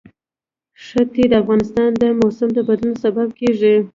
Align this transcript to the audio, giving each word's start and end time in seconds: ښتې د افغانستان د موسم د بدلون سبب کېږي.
ښتې 0.85 1.23
د 1.29 1.33
افغانستان 1.43 1.89
د 2.01 2.03
موسم 2.19 2.49
د 2.53 2.59
بدلون 2.67 2.95
سبب 3.03 3.27
کېږي. 3.39 3.75